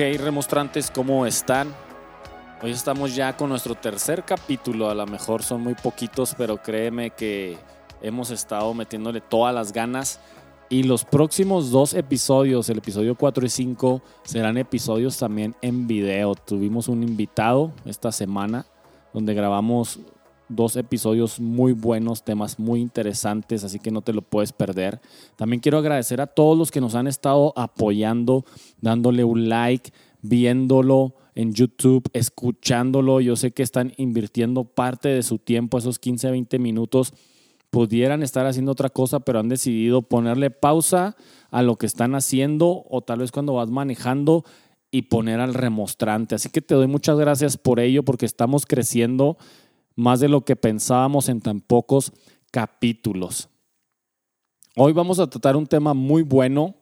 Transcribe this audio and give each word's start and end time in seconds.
Hey 0.00 0.16
remonstrantes, 0.16 0.92
¿cómo 0.92 1.26
están? 1.26 1.74
Hoy 2.62 2.70
estamos 2.70 3.16
ya 3.16 3.36
con 3.36 3.48
nuestro 3.48 3.74
tercer 3.74 4.24
capítulo, 4.24 4.88
a 4.88 4.94
lo 4.94 5.04
mejor 5.06 5.42
son 5.42 5.60
muy 5.60 5.74
poquitos, 5.74 6.36
pero 6.38 6.62
créeme 6.62 7.10
que 7.10 7.58
hemos 8.00 8.30
estado 8.30 8.72
metiéndole 8.74 9.20
todas 9.20 9.52
las 9.52 9.72
ganas. 9.72 10.20
Y 10.68 10.84
los 10.84 11.04
próximos 11.04 11.72
dos 11.72 11.94
episodios, 11.94 12.68
el 12.68 12.78
episodio 12.78 13.16
4 13.16 13.44
y 13.44 13.48
5, 13.48 14.02
serán 14.22 14.56
episodios 14.56 15.18
también 15.18 15.56
en 15.62 15.88
video. 15.88 16.36
Tuvimos 16.36 16.86
un 16.86 17.02
invitado 17.02 17.72
esta 17.84 18.12
semana 18.12 18.66
donde 19.12 19.34
grabamos 19.34 19.98
dos 20.48 20.76
episodios 20.76 21.40
muy 21.40 21.72
buenos, 21.72 22.24
temas 22.24 22.58
muy 22.58 22.80
interesantes, 22.80 23.64
así 23.64 23.78
que 23.78 23.90
no 23.90 24.02
te 24.02 24.12
lo 24.12 24.22
puedes 24.22 24.52
perder. 24.52 25.00
También 25.36 25.60
quiero 25.60 25.78
agradecer 25.78 26.20
a 26.20 26.26
todos 26.26 26.56
los 26.56 26.70
que 26.70 26.80
nos 26.80 26.94
han 26.94 27.06
estado 27.06 27.52
apoyando, 27.56 28.44
dándole 28.80 29.24
un 29.24 29.48
like, 29.48 29.92
viéndolo 30.22 31.14
en 31.34 31.52
YouTube, 31.52 32.08
escuchándolo. 32.12 33.20
Yo 33.20 33.36
sé 33.36 33.52
que 33.52 33.62
están 33.62 33.92
invirtiendo 33.96 34.64
parte 34.64 35.08
de 35.08 35.22
su 35.22 35.38
tiempo, 35.38 35.78
esos 35.78 35.98
15, 35.98 36.30
20 36.30 36.58
minutos. 36.58 37.14
Pudieran 37.70 38.22
estar 38.22 38.46
haciendo 38.46 38.72
otra 38.72 38.88
cosa, 38.88 39.20
pero 39.20 39.38
han 39.38 39.48
decidido 39.48 40.02
ponerle 40.02 40.50
pausa 40.50 41.16
a 41.50 41.62
lo 41.62 41.76
que 41.76 41.86
están 41.86 42.14
haciendo 42.14 42.84
o 42.88 43.02
tal 43.02 43.20
vez 43.20 43.30
cuando 43.30 43.54
vas 43.54 43.68
manejando 43.68 44.44
y 44.90 45.02
poner 45.02 45.40
al 45.40 45.54
remostrante. 45.54 46.34
Así 46.34 46.48
que 46.48 46.62
te 46.62 46.74
doy 46.74 46.86
muchas 46.86 47.18
gracias 47.18 47.56
por 47.56 47.78
ello 47.78 48.02
porque 48.04 48.26
estamos 48.26 48.64
creciendo 48.66 49.36
más 49.98 50.20
de 50.20 50.28
lo 50.28 50.44
que 50.44 50.54
pensábamos 50.54 51.28
en 51.28 51.40
tan 51.40 51.60
pocos 51.60 52.12
capítulos. 52.52 53.48
Hoy 54.76 54.92
vamos 54.92 55.18
a 55.18 55.28
tratar 55.28 55.56
un 55.56 55.66
tema 55.66 55.92
muy 55.92 56.22
bueno, 56.22 56.76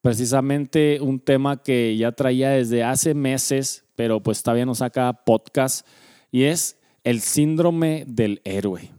precisamente 0.00 1.02
un 1.02 1.20
tema 1.20 1.62
que 1.62 1.94
ya 1.98 2.12
traía 2.12 2.48
desde 2.48 2.82
hace 2.82 3.12
meses, 3.12 3.84
pero 3.94 4.22
pues 4.22 4.42
todavía 4.42 4.64
no 4.64 4.74
saca 4.74 5.12
podcast, 5.12 5.86
y 6.32 6.44
es 6.44 6.78
el 7.04 7.20
síndrome 7.20 8.04
del 8.06 8.40
héroe. 8.44 8.90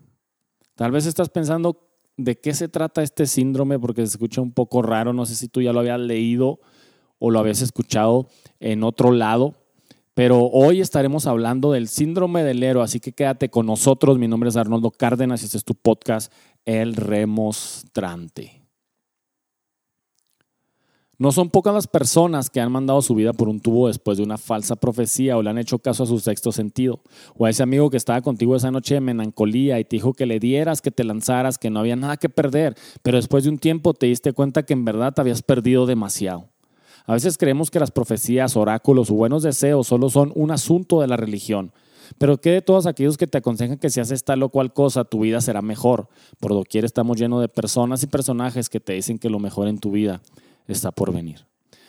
Tal 0.76 0.92
vez 0.92 1.08
estás 1.08 1.30
pensando 1.30 1.90
de 2.18 2.40
qué 2.40 2.54
se 2.54 2.68
trata 2.68 3.02
este 3.02 3.26
síndrome 3.26 3.80
porque 3.80 4.02
se 4.02 4.12
escucha 4.12 4.40
un 4.42 4.52
poco 4.52 4.84
raro, 4.84 5.14
no 5.14 5.26
sé 5.26 5.36
si 5.36 5.48
tú 5.48 5.64
ya 5.64 5.74
lo 5.74 5.80
habías 5.80 6.00
leído 6.00 6.60
o 7.18 7.32
lo 7.32 7.40
habías 7.40 7.64
escuchado 7.64 8.28
en 8.60 8.84
otro 8.84 9.12
lado. 9.12 9.56
Pero 10.14 10.46
hoy 10.48 10.82
estaremos 10.82 11.26
hablando 11.26 11.72
del 11.72 11.88
síndrome 11.88 12.44
del 12.44 12.64
héroe, 12.64 12.84
así 12.84 13.00
que 13.00 13.14
quédate 13.14 13.50
con 13.50 13.66
nosotros. 13.66 14.20
Mi 14.20 14.28
nombre 14.28 14.50
es 14.50 14.58
Arnoldo 14.58 14.92
Cárdenas 14.92 15.42
y 15.42 15.46
este 15.46 15.58
es 15.58 15.64
tu 15.64 15.74
podcast, 15.74 16.34
El 16.66 16.96
Remostrante. 16.96 18.62
No 21.22 21.32
son 21.32 21.52
pocas 21.52 21.72
las 21.72 21.86
personas 21.86 22.50
que 22.50 22.60
han 22.60 22.72
mandado 22.72 23.00
su 23.04 23.14
vida 23.14 23.32
por 23.32 23.48
un 23.48 23.60
tubo 23.60 23.88
después 23.88 24.18
de 24.18 24.24
una 24.24 24.40
falsa 24.40 24.76
profecía 24.76 25.38
o 25.38 25.44
le 25.44 25.52
han 25.52 25.60
hecho 25.60 25.78
caso 25.78 26.02
a 26.02 26.08
su 26.08 26.20
sexto 26.20 26.52
sentido. 26.52 27.00
O 27.38 27.46
a 27.46 27.52
ese 27.52 27.62
amigo 27.62 27.92
que 27.92 27.98
estaba 27.98 28.22
contigo 28.22 28.56
esa 28.56 28.72
noche 28.72 28.96
de 28.96 29.02
menancolía 29.02 29.80
y 29.80 29.86
te 29.86 29.98
dijo 29.98 30.14
que 30.14 30.26
le 30.26 30.40
dieras, 30.40 30.82
que 30.82 30.90
te 30.90 31.04
lanzaras, 31.04 31.60
que 31.60 31.70
no 31.70 31.80
había 31.80 31.96
nada 31.96 32.18
que 32.18 32.28
perder. 32.28 32.76
Pero 33.04 33.18
después 33.18 33.44
de 33.44 33.52
un 33.52 33.60
tiempo 33.60 33.94
te 33.94 34.08
diste 34.08 34.34
cuenta 34.34 34.64
que 34.64 34.74
en 34.74 34.84
verdad 34.84 35.14
te 35.14 35.22
habías 35.22 35.44
perdido 35.44 35.86
demasiado. 35.86 36.51
A 37.06 37.14
veces 37.14 37.38
creemos 37.38 37.72
que 37.72 37.80
las 37.80 37.92
profecías, 37.92 38.56
oráculos 38.56 39.12
o 39.12 39.16
buenos 39.16 39.44
deseos 39.44 39.88
solo 39.88 40.10
son 40.10 40.32
un 40.36 40.52
asunto 40.52 41.02
de 41.02 41.08
la 41.08 41.18
religión. 41.18 41.72
Pero 42.18 42.38
¿qué 42.40 42.52
de 42.52 42.62
todos 42.62 42.86
aquellos 42.86 43.18
que 43.18 43.28
te 43.28 43.38
aconsejan 43.38 43.78
que 43.78 43.90
si 43.90 44.00
haces 44.00 44.24
tal 44.24 44.44
o 44.44 44.50
cual 44.50 44.74
cosa, 44.74 45.04
tu 45.04 45.22
vida 45.22 45.42
será 45.42 45.62
mejor? 45.62 46.10
Por 46.40 46.52
doquier 46.52 46.86
estamos 46.86 47.18
llenos 47.18 47.42
de 47.42 47.48
personas 47.48 48.04
y 48.04 48.08
personajes 48.08 48.70
que 48.70 48.80
te 48.80 48.94
dicen 48.94 49.18
que 49.18 49.30
lo 49.30 49.40
mejor 49.40 49.68
en 49.68 49.80
tu 49.80 49.92
vida 49.92 50.22
está 50.68 50.92
por 50.92 51.14
venir. 51.14 51.46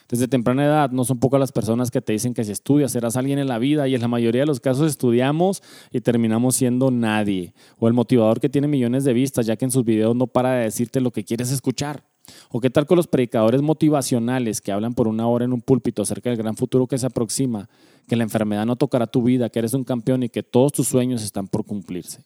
Desde 0.09 0.29
temprana 0.29 0.67
edad 0.67 0.91
no 0.91 1.05
son 1.05 1.19
pocas 1.19 1.41
las 1.41 1.53
personas 1.53 1.91
que 1.91 2.03
te 2.03 2.13
dicen 2.13 2.35
que 2.35 2.45
si 2.45 2.53
estudias 2.53 2.93
serás 2.93 3.17
alguien 3.17 3.39
en 3.39 3.49
la 3.49 3.59
vida 3.59 3.89
y 3.89 3.95
en 3.95 4.03
la 4.03 4.09
mayoría 4.09 4.43
de 4.43 4.47
los 4.47 4.61
casos 4.61 4.91
estudiamos 4.91 5.63
y 5.91 6.03
terminamos 6.03 6.55
siendo 6.55 6.91
nadie. 6.91 7.55
O 7.79 7.89
el 7.89 7.95
motivador 7.95 8.39
que 8.39 8.51
tiene 8.51 8.69
millones 8.69 9.05
de 9.05 9.15
vistas 9.15 9.47
ya 9.47 9.57
que 9.57 9.65
en 9.65 9.71
sus 9.71 9.85
videos 9.85 10.15
no 10.15 10.27
para 10.27 10.53
de 10.53 10.65
decirte 10.65 11.01
lo 11.01 11.13
que 11.13 11.25
quieres 11.25 11.51
escuchar. 11.51 12.05
¿O 12.51 12.61
qué 12.61 12.71
tal 12.71 12.87
con 12.87 12.97
los 12.97 13.07
predicadores 13.07 13.63
motivacionales 13.63 14.61
que 14.61 14.73
hablan 14.73 14.95
por 14.95 15.09
una 15.09 15.27
hora 15.27 15.45
en 15.45 15.53
un 15.53 15.61
púlpito 15.61 16.03
acerca 16.03 16.31
del 16.31 16.39
gran 16.39 16.57
futuro 16.57 16.87
que 16.87 16.99
se 16.99 17.07
aproxima, 17.07 17.69
que 18.07 18.17
la 18.17 18.23
enfermedad 18.23 18.67
no 18.67 18.77
tocará 18.77 19.07
tu 19.07 19.23
vida, 19.23 19.49
que 19.49 19.59
eres 19.59 19.75
un 19.75 19.85
campeón 19.85 20.23
y 20.23 20.29
que 20.29 20.43
todos 20.43 20.73
tus 20.73 20.89
sueños 20.89 21.23
están 21.23 21.49
por 21.49 21.65
cumplirse? 21.65 22.25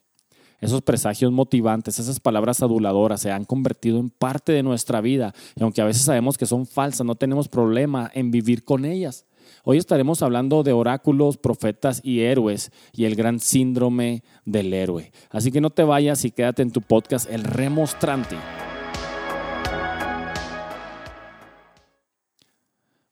Esos 0.60 0.82
presagios 0.82 1.32
motivantes, 1.32 1.98
esas 1.98 2.18
palabras 2.18 2.62
aduladoras 2.62 3.20
se 3.20 3.30
han 3.30 3.44
convertido 3.44 3.98
en 3.98 4.08
parte 4.08 4.52
de 4.52 4.62
nuestra 4.62 5.00
vida 5.00 5.34
y 5.54 5.62
aunque 5.62 5.82
a 5.82 5.84
veces 5.84 6.02
sabemos 6.02 6.38
que 6.38 6.46
son 6.46 6.66
falsas, 6.66 7.06
no 7.06 7.14
tenemos 7.14 7.48
problema 7.48 8.10
en 8.14 8.30
vivir 8.30 8.64
con 8.64 8.84
ellas. 8.84 9.26
Hoy 9.64 9.78
estaremos 9.78 10.22
hablando 10.22 10.62
de 10.62 10.72
oráculos, 10.72 11.36
profetas 11.36 12.00
y 12.02 12.20
héroes 12.20 12.72
y 12.92 13.04
el 13.04 13.16
gran 13.16 13.38
síndrome 13.38 14.22
del 14.44 14.72
héroe. 14.72 15.12
Así 15.30 15.52
que 15.52 15.60
no 15.60 15.70
te 15.70 15.84
vayas 15.84 16.24
y 16.24 16.30
quédate 16.30 16.62
en 16.62 16.72
tu 16.72 16.80
podcast 16.80 17.30
El 17.30 17.44
Remostrante. 17.44 18.36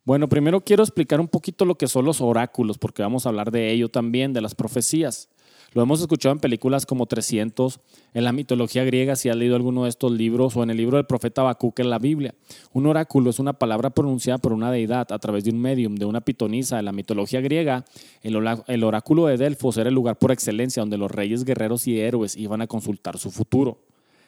Bueno, 0.06 0.28
primero 0.28 0.60
quiero 0.60 0.82
explicar 0.82 1.18
un 1.18 1.28
poquito 1.28 1.64
lo 1.64 1.76
que 1.76 1.88
son 1.88 2.04
los 2.04 2.20
oráculos, 2.20 2.76
porque 2.76 3.00
vamos 3.00 3.24
a 3.24 3.30
hablar 3.30 3.50
de 3.50 3.72
ello 3.72 3.88
también, 3.88 4.34
de 4.34 4.42
las 4.42 4.54
profecías. 4.54 5.30
Lo 5.72 5.82
hemos 5.82 6.02
escuchado 6.02 6.34
en 6.34 6.40
películas 6.40 6.84
como 6.84 7.06
300, 7.06 7.80
en 8.12 8.24
la 8.24 8.32
mitología 8.32 8.84
griega, 8.84 9.16
si 9.16 9.30
has 9.30 9.36
leído 9.36 9.56
alguno 9.56 9.84
de 9.84 9.88
estos 9.88 10.12
libros, 10.12 10.58
o 10.58 10.62
en 10.62 10.68
el 10.68 10.76
libro 10.76 10.98
del 10.98 11.06
profeta 11.06 11.40
Habacuc 11.40 11.80
en 11.80 11.88
la 11.88 11.98
Biblia. 11.98 12.34
Un 12.74 12.86
oráculo 12.86 13.30
es 13.30 13.38
una 13.38 13.54
palabra 13.54 13.88
pronunciada 13.90 14.36
por 14.36 14.52
una 14.52 14.70
deidad 14.70 15.10
a 15.10 15.18
través 15.18 15.42
de 15.44 15.52
un 15.52 15.58
medium, 15.58 15.94
de 15.94 16.04
una 16.04 16.20
pitonisa. 16.20 16.78
En 16.78 16.84
la 16.84 16.92
mitología 16.92 17.40
griega, 17.40 17.86
el 18.22 18.84
oráculo 18.84 19.24
de 19.26 19.38
Delfos 19.38 19.78
era 19.78 19.88
el 19.88 19.94
lugar 19.94 20.18
por 20.18 20.32
excelencia 20.32 20.82
donde 20.82 20.98
los 20.98 21.10
reyes, 21.10 21.44
guerreros 21.44 21.88
y 21.88 21.98
héroes 21.98 22.36
iban 22.36 22.60
a 22.60 22.66
consultar 22.66 23.16
su 23.16 23.30
futuro. 23.30 23.78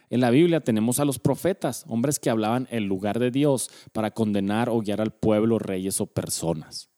En 0.08 0.20
la 0.20 0.30
Biblia 0.30 0.60
tenemos 0.60 1.00
a 1.00 1.04
los 1.04 1.18
profetas, 1.18 1.84
hombres 1.88 2.18
que 2.18 2.30
hablaban 2.30 2.68
el 2.70 2.84
lugar 2.84 3.18
de 3.18 3.30
Dios 3.30 3.70
para 3.92 4.12
condenar 4.12 4.68
o 4.68 4.80
guiar 4.80 5.00
al 5.00 5.12
pueblo, 5.12 5.58
reyes 5.58 6.00
o 6.00 6.06
personas. 6.06 6.88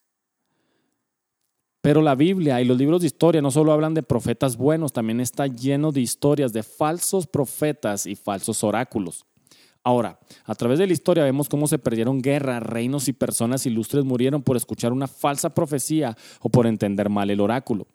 Pero 1.81 2.03
la 2.03 2.15
Biblia 2.15 2.61
y 2.61 2.67
los 2.67 2.77
libros 2.77 3.01
de 3.01 3.07
historia 3.07 3.41
no 3.41 3.51
solo 3.51 3.73
hablan 3.73 3.95
de 3.95 4.03
profetas 4.03 4.57
buenos, 4.57 4.93
también 4.93 5.21
está 5.21 5.47
lleno 5.47 5.91
de 5.91 6.01
historias 6.01 6.53
de 6.53 6.63
falsos 6.63 7.27
profetas 7.27 8.05
y 8.05 8.15
falsos 8.15 8.63
oráculos. 8.63 9.25
Ahora, 9.85 10.19
a 10.45 10.55
través 10.55 10.79
de 10.79 10.87
la 10.87 10.93
historia 10.93 11.25
vemos 11.25 11.49
cómo 11.49 11.67
se 11.67 11.79
perdieron 11.79 12.21
guerras, 12.21 12.63
reinos 12.63 13.09
y 13.09 13.15
personas 13.15 13.65
ilustres 13.65 14.05
murieron 14.05 14.43
por 14.43 14.57
escuchar 14.57 14.93
una 14.93 15.07
falsa 15.07 15.55
profecía 15.55 16.15
o 16.41 16.51
por 16.51 16.67
entender 16.67 17.09
mal 17.09 17.31
el 17.31 17.41
oráculo 17.41 17.87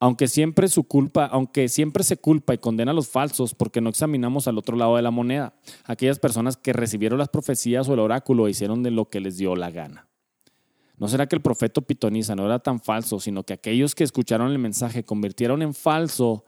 aunque 0.00 0.28
siempre 0.28 0.68
su 0.68 0.84
culpa, 0.84 1.26
aunque 1.26 1.68
siempre 1.68 2.04
se 2.04 2.16
culpa 2.16 2.54
y 2.54 2.58
condena 2.58 2.92
a 2.92 2.94
los 2.94 3.08
falsos 3.08 3.54
porque 3.54 3.80
no 3.80 3.90
examinamos 3.90 4.46
al 4.46 4.58
otro 4.58 4.76
lado 4.76 4.96
de 4.96 5.02
la 5.02 5.10
moneda, 5.10 5.54
aquellas 5.84 6.18
personas 6.18 6.56
que 6.56 6.72
recibieron 6.72 7.18
las 7.18 7.28
profecías 7.28 7.88
o 7.88 7.94
el 7.94 8.00
oráculo 8.00 8.46
e 8.46 8.50
hicieron 8.50 8.82
de 8.82 8.92
lo 8.92 9.08
que 9.08 9.20
les 9.20 9.36
dio 9.36 9.56
la 9.56 9.70
gana. 9.70 10.08
¿No 10.96 11.08
será 11.08 11.26
que 11.26 11.36
el 11.36 11.42
profeta 11.42 11.80
pitoniza 11.80 12.34
no 12.34 12.44
era 12.44 12.58
tan 12.58 12.80
falso, 12.80 13.20
sino 13.20 13.44
que 13.44 13.52
aquellos 13.52 13.94
que 13.94 14.04
escucharon 14.04 14.50
el 14.50 14.58
mensaje 14.58 15.04
convirtieron 15.04 15.62
en 15.62 15.74
falso 15.74 16.44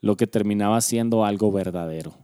lo 0.00 0.16
que 0.16 0.26
terminaba 0.26 0.80
siendo 0.80 1.24
algo 1.24 1.50
verdadero? 1.50 2.14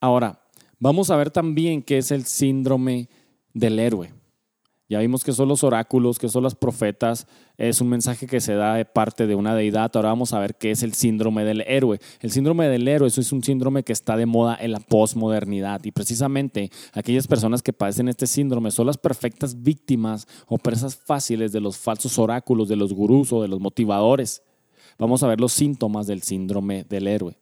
Ahora, 0.00 0.42
vamos 0.78 1.10
a 1.10 1.16
ver 1.16 1.30
también 1.30 1.82
qué 1.82 1.98
es 1.98 2.10
el 2.10 2.24
síndrome 2.24 3.08
del 3.52 3.78
héroe. 3.78 4.17
Ya 4.90 5.00
vimos 5.00 5.22
que 5.22 5.34
son 5.34 5.48
los 5.48 5.64
oráculos, 5.64 6.18
que 6.18 6.30
son 6.30 6.42
los 6.42 6.54
profetas, 6.54 7.26
es 7.58 7.82
un 7.82 7.90
mensaje 7.90 8.26
que 8.26 8.40
se 8.40 8.54
da 8.54 8.74
de 8.74 8.86
parte 8.86 9.26
de 9.26 9.34
una 9.34 9.54
deidad. 9.54 9.90
Ahora 9.94 10.08
vamos 10.08 10.32
a 10.32 10.38
ver 10.38 10.54
qué 10.54 10.70
es 10.70 10.82
el 10.82 10.94
síndrome 10.94 11.44
del 11.44 11.60
héroe. 11.66 12.00
El 12.20 12.30
síndrome 12.30 12.68
del 12.68 12.88
héroe 12.88 13.08
eso 13.08 13.20
es 13.20 13.30
un 13.30 13.44
síndrome 13.44 13.82
que 13.82 13.92
está 13.92 14.16
de 14.16 14.24
moda 14.24 14.56
en 14.58 14.72
la 14.72 14.80
posmodernidad 14.80 15.84
y 15.84 15.92
precisamente 15.92 16.70
aquellas 16.94 17.26
personas 17.26 17.60
que 17.60 17.74
padecen 17.74 18.08
este 18.08 18.26
síndrome 18.26 18.70
son 18.70 18.86
las 18.86 18.96
perfectas 18.96 19.62
víctimas 19.62 20.26
o 20.46 20.56
presas 20.56 20.96
fáciles 20.96 21.52
de 21.52 21.60
los 21.60 21.76
falsos 21.76 22.18
oráculos, 22.18 22.68
de 22.68 22.76
los 22.76 22.94
gurús 22.94 23.30
o 23.34 23.42
de 23.42 23.48
los 23.48 23.60
motivadores. 23.60 24.42
Vamos 24.98 25.22
a 25.22 25.28
ver 25.28 25.38
los 25.38 25.52
síntomas 25.52 26.06
del 26.06 26.22
síndrome 26.22 26.84
del 26.84 27.08
héroe. 27.08 27.36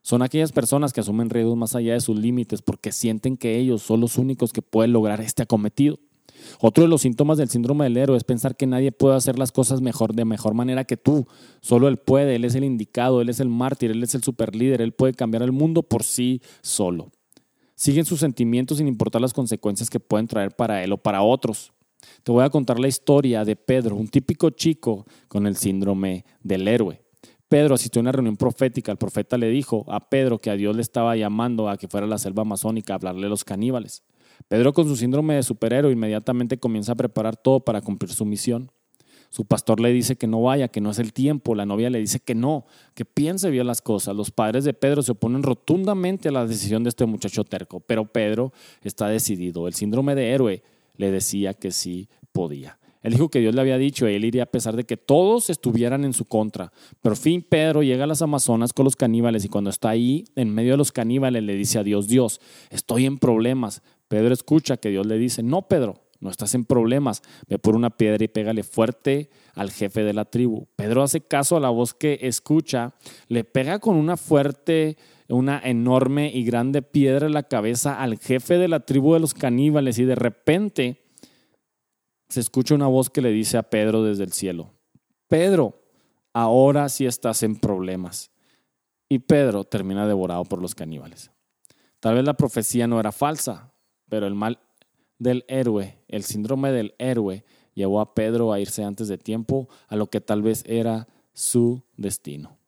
Son 0.00 0.22
aquellas 0.22 0.52
personas 0.52 0.94
que 0.94 1.00
asumen 1.00 1.28
riesgos 1.28 1.56
más 1.56 1.76
allá 1.76 1.92
de 1.92 2.00
sus 2.00 2.18
límites 2.18 2.62
porque 2.62 2.92
sienten 2.92 3.36
que 3.36 3.58
ellos 3.58 3.82
son 3.82 4.00
los 4.00 4.16
únicos 4.16 4.54
que 4.54 4.62
pueden 4.62 4.94
lograr 4.94 5.20
este 5.20 5.42
acometido. 5.42 5.98
Otro 6.60 6.84
de 6.84 6.88
los 6.88 7.02
síntomas 7.02 7.38
del 7.38 7.48
síndrome 7.48 7.84
del 7.84 7.96
héroe 7.96 8.16
es 8.16 8.24
pensar 8.24 8.56
que 8.56 8.66
nadie 8.66 8.92
puede 8.92 9.16
hacer 9.16 9.38
las 9.38 9.52
cosas 9.52 9.80
mejor 9.80 10.14
de 10.14 10.24
mejor 10.24 10.54
manera 10.54 10.84
que 10.84 10.96
tú. 10.96 11.26
Solo 11.60 11.88
él 11.88 11.96
puede, 11.96 12.36
él 12.36 12.44
es 12.44 12.54
el 12.54 12.64
indicado, 12.64 13.20
él 13.20 13.28
es 13.28 13.40
el 13.40 13.48
mártir, 13.48 13.90
él 13.90 14.02
es 14.02 14.14
el 14.14 14.22
superlíder, 14.22 14.80
él 14.80 14.92
puede 14.92 15.14
cambiar 15.14 15.42
el 15.42 15.52
mundo 15.52 15.82
por 15.82 16.02
sí 16.02 16.40
solo. 16.62 17.10
Siguen 17.74 18.04
sus 18.04 18.20
sentimientos 18.20 18.78
sin 18.78 18.88
importar 18.88 19.20
las 19.20 19.32
consecuencias 19.32 19.90
que 19.90 20.00
pueden 20.00 20.28
traer 20.28 20.54
para 20.54 20.84
él 20.84 20.92
o 20.92 20.98
para 20.98 21.22
otros. 21.22 21.72
Te 22.22 22.32
voy 22.32 22.44
a 22.44 22.50
contar 22.50 22.78
la 22.78 22.88
historia 22.88 23.44
de 23.44 23.56
Pedro, 23.56 23.96
un 23.96 24.08
típico 24.08 24.50
chico 24.50 25.06
con 25.28 25.46
el 25.46 25.56
síndrome 25.56 26.24
del 26.42 26.68
héroe. 26.68 27.02
Pedro 27.48 27.74
asistió 27.74 28.00
a 28.00 28.02
una 28.02 28.12
reunión 28.12 28.36
profética. 28.36 28.92
El 28.92 28.98
profeta 28.98 29.36
le 29.36 29.48
dijo 29.48 29.84
a 29.88 30.08
Pedro 30.08 30.38
que 30.38 30.48
a 30.48 30.56
Dios 30.56 30.74
le 30.74 30.80
estaba 30.80 31.16
llamando 31.16 31.68
a 31.68 31.76
que 31.76 31.86
fuera 31.86 32.06
a 32.06 32.08
la 32.08 32.18
selva 32.18 32.42
amazónica 32.42 32.92
a 32.92 32.96
hablarle 32.96 33.26
a 33.26 33.28
los 33.28 33.44
caníbales. 33.44 34.02
Pedro 34.48 34.72
con 34.72 34.86
su 34.86 34.96
síndrome 34.96 35.34
de 35.34 35.42
superhéroe 35.42 35.92
inmediatamente 35.92 36.58
comienza 36.58 36.92
a 36.92 36.96
preparar 36.96 37.36
todo 37.36 37.60
para 37.60 37.80
cumplir 37.80 38.12
su 38.12 38.24
misión. 38.24 38.70
Su 39.32 39.46
pastor 39.46 39.80
le 39.80 39.92
dice 39.92 40.16
que 40.16 40.26
no 40.26 40.42
vaya, 40.42 40.68
que 40.68 40.82
no 40.82 40.90
es 40.90 40.98
el 40.98 41.14
tiempo. 41.14 41.54
La 41.54 41.64
novia 41.64 41.88
le 41.88 41.98
dice 41.98 42.20
que 42.20 42.34
no, 42.34 42.66
que 42.94 43.06
piense 43.06 43.48
bien 43.48 43.66
las 43.66 43.80
cosas. 43.80 44.14
Los 44.14 44.30
padres 44.30 44.64
de 44.64 44.74
Pedro 44.74 45.02
se 45.02 45.12
oponen 45.12 45.42
rotundamente 45.42 46.28
a 46.28 46.32
la 46.32 46.46
decisión 46.46 46.82
de 46.84 46.90
este 46.90 47.06
muchacho 47.06 47.42
terco, 47.42 47.80
pero 47.80 48.04
Pedro 48.04 48.52
está 48.82 49.08
decidido. 49.08 49.66
El 49.66 49.72
síndrome 49.72 50.14
de 50.14 50.32
héroe 50.32 50.62
le 50.98 51.10
decía 51.10 51.54
que 51.54 51.70
sí 51.70 52.10
podía. 52.32 52.78
Él 53.02 53.14
dijo 53.14 53.30
que 53.30 53.40
Dios 53.40 53.54
le 53.54 53.60
había 53.60 53.78
dicho, 53.78 54.06
él 54.06 54.24
iría 54.24 54.44
a 54.44 54.46
pesar 54.46 54.76
de 54.76 54.84
que 54.84 54.96
todos 54.96 55.50
estuvieran 55.50 56.04
en 56.04 56.12
su 56.12 56.24
contra. 56.24 56.72
Por 57.00 57.16
fin 57.16 57.42
Pedro 57.42 57.82
llega 57.82 58.04
a 58.04 58.06
las 58.06 58.22
Amazonas 58.22 58.72
con 58.72 58.84
los 58.84 58.96
caníbales 58.96 59.44
y 59.44 59.48
cuando 59.48 59.70
está 59.70 59.88
ahí, 59.88 60.24
en 60.36 60.54
medio 60.54 60.72
de 60.72 60.76
los 60.76 60.92
caníbales, 60.92 61.42
le 61.42 61.54
dice 61.54 61.78
a 61.78 61.82
Dios, 61.82 62.06
Dios, 62.06 62.40
estoy 62.70 63.06
en 63.06 63.18
problemas. 63.18 63.82
Pedro 64.12 64.34
escucha 64.34 64.76
que 64.76 64.90
Dios 64.90 65.06
le 65.06 65.16
dice, 65.16 65.42
no, 65.42 65.62
Pedro, 65.68 66.02
no 66.20 66.28
estás 66.28 66.54
en 66.54 66.66
problemas, 66.66 67.22
ve 67.48 67.58
por 67.58 67.74
una 67.74 67.88
piedra 67.88 68.22
y 68.22 68.28
pégale 68.28 68.62
fuerte 68.62 69.30
al 69.54 69.70
jefe 69.70 70.02
de 70.04 70.12
la 70.12 70.26
tribu. 70.26 70.66
Pedro 70.76 71.02
hace 71.02 71.22
caso 71.22 71.56
a 71.56 71.60
la 71.60 71.70
voz 71.70 71.94
que 71.94 72.18
escucha, 72.20 72.92
le 73.28 73.42
pega 73.44 73.78
con 73.78 73.96
una 73.96 74.18
fuerte, 74.18 74.98
una 75.30 75.62
enorme 75.64 76.30
y 76.30 76.44
grande 76.44 76.82
piedra 76.82 77.26
en 77.26 77.32
la 77.32 77.44
cabeza 77.44 78.02
al 78.02 78.18
jefe 78.18 78.58
de 78.58 78.68
la 78.68 78.80
tribu 78.80 79.14
de 79.14 79.20
los 79.20 79.32
caníbales 79.32 79.98
y 79.98 80.04
de 80.04 80.14
repente 80.14 81.06
se 82.28 82.40
escucha 82.40 82.74
una 82.74 82.88
voz 82.88 83.08
que 83.08 83.22
le 83.22 83.30
dice 83.30 83.56
a 83.56 83.62
Pedro 83.62 84.04
desde 84.04 84.24
el 84.24 84.34
cielo, 84.34 84.74
Pedro, 85.26 85.86
ahora 86.34 86.90
sí 86.90 87.06
estás 87.06 87.42
en 87.44 87.56
problemas. 87.56 88.30
Y 89.08 89.20
Pedro 89.20 89.64
termina 89.64 90.06
devorado 90.06 90.44
por 90.44 90.60
los 90.60 90.74
caníbales. 90.74 91.30
Tal 91.98 92.16
vez 92.16 92.24
la 92.24 92.34
profecía 92.34 92.86
no 92.86 93.00
era 93.00 93.10
falsa, 93.10 93.71
pero 94.08 94.26
el 94.26 94.34
mal 94.34 94.58
del 95.18 95.44
héroe, 95.48 95.98
el 96.08 96.24
síndrome 96.24 96.72
del 96.72 96.94
héroe, 96.98 97.44
llevó 97.74 98.00
a 98.00 98.14
Pedro 98.14 98.52
a 98.52 98.60
irse 98.60 98.84
antes 98.84 99.08
de 99.08 99.18
tiempo 99.18 99.68
a 99.88 99.96
lo 99.96 100.08
que 100.08 100.20
tal 100.20 100.42
vez 100.42 100.64
era 100.66 101.08
su 101.32 101.82
destino. 101.96 102.58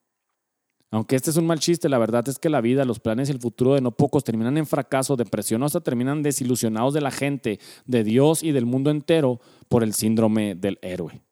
Aunque 0.95 1.17
este 1.17 1.31
es 1.31 1.37
un 1.37 1.47
mal 1.47 1.59
chiste, 1.59 1.89
la 1.89 1.99
verdad 1.99 2.29
es 2.29 2.39
que 2.39 2.49
la 2.49 2.61
vida, 2.61 2.85
los 2.85 3.01
planes 3.01 3.29
y 3.29 3.33
el 3.33 3.41
futuro 3.41 3.75
de 3.75 3.81
no 3.81 3.91
pocos 3.91 4.23
terminan 4.23 4.57
en 4.57 4.65
fracaso, 4.65 5.17
depresión 5.17 5.61
o 5.61 5.67
hasta 5.67 5.81
terminan 5.81 6.23
desilusionados 6.23 6.95
de 6.95 7.01
la 7.01 7.11
gente, 7.11 7.59
de 7.85 8.05
Dios 8.05 8.45
y 8.45 8.53
del 8.53 8.65
mundo 8.65 8.93
entero 8.93 9.41
por 9.69 9.83
el 9.83 9.93
síndrome 9.93 10.55
del 10.55 10.79
héroe. 10.83 11.24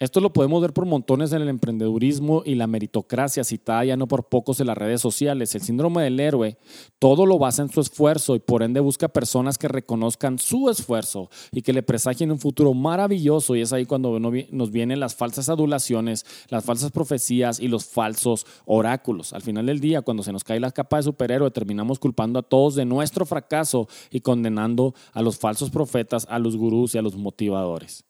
Esto 0.00 0.20
lo 0.20 0.32
podemos 0.32 0.60
ver 0.60 0.72
por 0.72 0.86
montones 0.86 1.32
en 1.32 1.42
el 1.42 1.48
emprendedurismo 1.48 2.42
y 2.44 2.56
la 2.56 2.66
meritocracia 2.66 3.44
citada 3.44 3.84
ya 3.84 3.96
no 3.96 4.08
por 4.08 4.28
pocos 4.28 4.58
en 4.58 4.66
las 4.66 4.76
redes 4.76 5.00
sociales. 5.00 5.54
El 5.54 5.60
síndrome 5.60 6.02
del 6.02 6.18
héroe 6.18 6.58
todo 6.98 7.26
lo 7.26 7.38
basa 7.38 7.62
en 7.62 7.68
su 7.68 7.80
esfuerzo 7.80 8.34
y 8.34 8.40
por 8.40 8.64
ende 8.64 8.80
busca 8.80 9.06
personas 9.06 9.56
que 9.56 9.68
reconozcan 9.68 10.40
su 10.40 10.68
esfuerzo 10.68 11.30
y 11.52 11.62
que 11.62 11.72
le 11.72 11.84
presagien 11.84 12.32
un 12.32 12.40
futuro 12.40 12.74
maravilloso 12.74 13.54
y 13.54 13.60
es 13.60 13.72
ahí 13.72 13.86
cuando 13.86 14.18
nos 14.18 14.70
vienen 14.72 14.98
las 14.98 15.14
falsas 15.14 15.48
adulaciones, 15.48 16.26
las 16.48 16.64
falsas 16.64 16.90
profecías 16.90 17.60
y 17.60 17.68
los 17.68 17.84
falsos 17.84 18.46
oráculos. 18.66 19.32
Al 19.32 19.42
final 19.42 19.66
del 19.66 19.78
día, 19.78 20.02
cuando 20.02 20.24
se 20.24 20.32
nos 20.32 20.42
cae 20.42 20.58
la 20.58 20.72
capa 20.72 20.96
de 20.96 21.04
superhéroe, 21.04 21.52
terminamos 21.52 22.00
culpando 22.00 22.40
a 22.40 22.42
todos 22.42 22.74
de 22.74 22.84
nuestro 22.84 23.26
fracaso 23.26 23.86
y 24.10 24.22
condenando 24.22 24.92
a 25.12 25.22
los 25.22 25.38
falsos 25.38 25.70
profetas, 25.70 26.26
a 26.28 26.40
los 26.40 26.56
gurús 26.56 26.96
y 26.96 26.98
a 26.98 27.02
los 27.02 27.14
motivadores. 27.14 28.04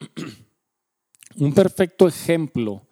Un 1.36 1.52
perfecto 1.52 2.06
ejemplo 2.06 2.86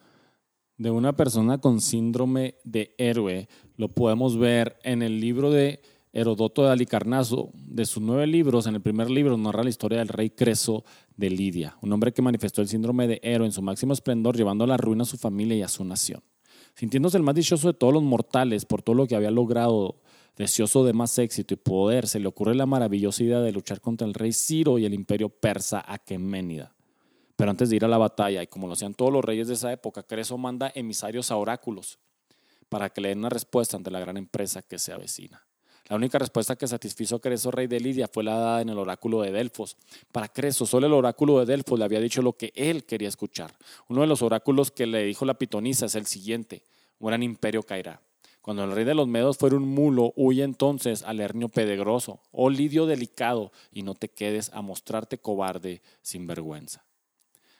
de 0.76 0.90
una 0.90 1.14
persona 1.14 1.58
con 1.58 1.80
síndrome 1.80 2.56
de 2.64 2.92
héroe 2.98 3.48
lo 3.76 3.88
podemos 3.88 4.36
ver 4.36 4.78
en 4.82 5.02
el 5.02 5.20
libro 5.20 5.52
de 5.52 5.80
Herodoto 6.12 6.64
de 6.64 6.72
Alicarnaso. 6.72 7.50
De 7.54 7.86
sus 7.86 8.02
nueve 8.02 8.26
libros, 8.26 8.66
en 8.66 8.74
el 8.74 8.82
primer 8.82 9.10
libro 9.10 9.36
narra 9.36 9.62
la 9.62 9.70
historia 9.70 10.00
del 10.00 10.08
rey 10.08 10.30
Creso 10.30 10.82
de 11.16 11.30
Lidia, 11.30 11.76
un 11.82 11.92
hombre 11.92 12.12
que 12.12 12.20
manifestó 12.20 12.62
el 12.62 12.68
síndrome 12.68 13.06
de 13.06 13.20
héroe 13.22 13.46
en 13.46 13.52
su 13.52 13.62
máximo 13.62 13.92
esplendor, 13.92 14.36
llevando 14.36 14.64
a 14.64 14.66
la 14.66 14.76
ruina 14.76 15.02
a 15.02 15.06
su 15.06 15.18
familia 15.18 15.56
y 15.56 15.62
a 15.62 15.68
su 15.68 15.84
nación. 15.84 16.20
Sintiéndose 16.74 17.18
el 17.18 17.22
más 17.22 17.36
dichoso 17.36 17.68
de 17.68 17.74
todos 17.74 17.94
los 17.94 18.02
mortales 18.02 18.64
por 18.64 18.82
todo 18.82 18.96
lo 18.96 19.06
que 19.06 19.14
había 19.14 19.30
logrado, 19.30 20.00
deseoso 20.36 20.84
de 20.84 20.94
más 20.94 21.16
éxito 21.16 21.54
y 21.54 21.58
poder, 21.58 22.08
se 22.08 22.18
le 22.18 22.26
ocurre 22.26 22.56
la 22.56 22.66
maravillosa 22.66 23.22
idea 23.22 23.40
de 23.40 23.52
luchar 23.52 23.80
contra 23.80 24.04
el 24.04 24.14
rey 24.14 24.32
Ciro 24.32 24.78
y 24.78 24.84
el 24.84 24.94
imperio 24.94 25.28
persa 25.28 25.84
Aqueménida. 25.86 26.74
Pero 27.42 27.50
antes 27.50 27.70
de 27.70 27.74
ir 27.74 27.84
a 27.84 27.88
la 27.88 27.98
batalla, 27.98 28.40
y 28.40 28.46
como 28.46 28.68
lo 28.68 28.74
hacían 28.74 28.94
todos 28.94 29.12
los 29.12 29.24
reyes 29.24 29.48
de 29.48 29.54
esa 29.54 29.72
época, 29.72 30.04
Creso 30.04 30.38
manda 30.38 30.70
emisarios 30.76 31.32
a 31.32 31.36
oráculos 31.36 31.98
para 32.68 32.88
que 32.88 33.00
le 33.00 33.08
den 33.08 33.18
una 33.18 33.30
respuesta 33.30 33.76
ante 33.76 33.90
la 33.90 33.98
gran 33.98 34.16
empresa 34.16 34.62
que 34.62 34.78
se 34.78 34.92
avecina. 34.92 35.44
La 35.88 35.96
única 35.96 36.20
respuesta 36.20 36.54
que 36.54 36.68
satisfizo 36.68 37.16
a 37.16 37.20
Creso, 37.20 37.50
rey 37.50 37.66
de 37.66 37.80
Lidia, 37.80 38.06
fue 38.06 38.22
la 38.22 38.36
dada 38.36 38.62
en 38.62 38.68
el 38.68 38.78
oráculo 38.78 39.22
de 39.22 39.32
Delfos. 39.32 39.76
Para 40.12 40.28
Creso, 40.28 40.66
solo 40.66 40.86
el 40.86 40.92
oráculo 40.92 41.40
de 41.40 41.46
Delfos 41.46 41.80
le 41.80 41.84
había 41.84 41.98
dicho 41.98 42.22
lo 42.22 42.34
que 42.34 42.52
él 42.54 42.84
quería 42.84 43.08
escuchar. 43.08 43.52
Uno 43.88 44.02
de 44.02 44.06
los 44.06 44.22
oráculos 44.22 44.70
que 44.70 44.86
le 44.86 45.02
dijo 45.02 45.24
la 45.24 45.34
pitonisa 45.34 45.86
es 45.86 45.96
el 45.96 46.06
siguiente: 46.06 46.62
un 47.00 47.08
gran 47.08 47.24
imperio 47.24 47.64
caerá. 47.64 48.00
Cuando 48.40 48.62
el 48.62 48.70
rey 48.70 48.84
de 48.84 48.94
los 48.94 49.08
medos 49.08 49.36
fuera 49.36 49.56
un 49.56 49.66
mulo, 49.66 50.12
huye 50.14 50.44
entonces 50.44 51.02
al 51.02 51.18
hernio 51.18 51.48
pedegroso, 51.48 52.20
oh 52.30 52.50
lidio 52.50 52.86
delicado, 52.86 53.50
y 53.72 53.82
no 53.82 53.96
te 53.96 54.08
quedes 54.08 54.52
a 54.54 54.62
mostrarte 54.62 55.18
cobarde 55.18 55.82
sin 56.02 56.28
vergüenza. 56.28 56.84